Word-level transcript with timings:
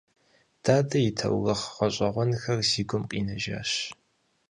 Дадэ 0.63 0.97
и 1.09 1.11
таурыхъ 1.17 1.67
гъэщӀэгъуэнхэр 1.75 2.59
си 2.69 2.81
гум 2.89 3.03
къинэжащ. 3.09 3.71